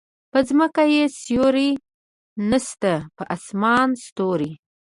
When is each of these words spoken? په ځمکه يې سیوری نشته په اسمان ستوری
په 0.31 0.39
ځمکه 0.49 0.83
يې 0.93 1.03
سیوری 1.21 1.71
نشته 2.49 2.93
په 3.15 3.23
اسمان 3.35 3.89
ستوری 4.05 4.51